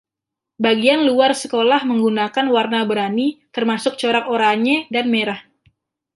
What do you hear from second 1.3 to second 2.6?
sekolah menggunakan